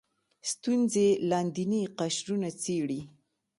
ستونزې 0.51 1.07
لاندیني 1.29 1.81
قشرونه 1.99 2.49
څېړي 2.61 3.01